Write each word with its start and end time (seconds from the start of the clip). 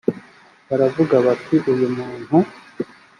baravuga 0.67 1.15
bati 1.25 1.55
uyu 1.73 1.87
muntu 1.97 2.35